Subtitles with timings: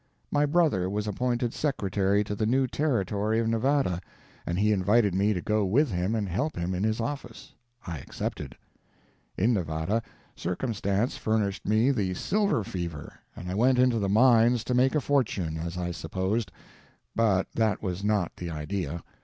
[0.31, 4.01] My brother was appointed secretary to the new Territory of Nevada,
[4.47, 7.53] and he invited me to go with him and help him in his office.
[7.85, 8.57] I accepted.
[9.37, 10.01] In Nevada,
[10.35, 15.01] Circumstance furnished me the silver fever and I went into the mines to make a
[15.01, 16.51] fortune, as I supposed;
[17.15, 19.03] but that was not the idea.